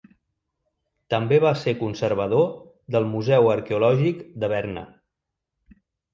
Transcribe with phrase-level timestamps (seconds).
[1.13, 2.47] També va ser conservador
[2.97, 4.87] del Museu Arqueològic de Berna.